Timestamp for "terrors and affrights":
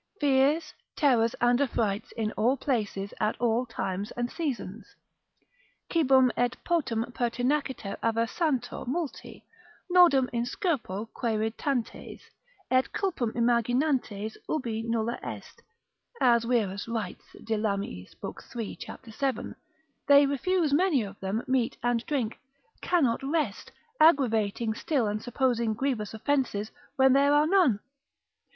0.95-2.11